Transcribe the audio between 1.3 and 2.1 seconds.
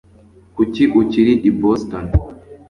i boston